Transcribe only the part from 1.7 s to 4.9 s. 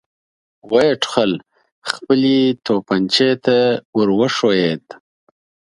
خپلې توپانچې ته ور وښويېد.